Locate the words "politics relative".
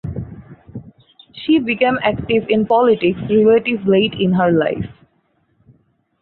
2.65-3.85